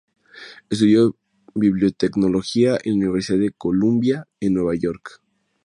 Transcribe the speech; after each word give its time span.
Estudió 0.71 1.15
bibliotecología 1.53 2.73
en 2.85 2.93
la 3.01 3.05
Universidad 3.05 3.37
de 3.39 3.51
Columbia, 3.51 4.27
en 4.39 4.55
Nueva 4.55 4.73
York. 4.73 5.21